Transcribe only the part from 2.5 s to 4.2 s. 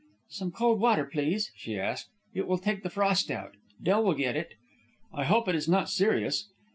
take the frost out. Del will